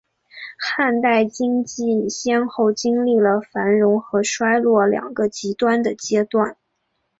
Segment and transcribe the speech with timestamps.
[0.57, 6.57] 汉代经济先后经历了繁荣和衰落两个极端的阶段。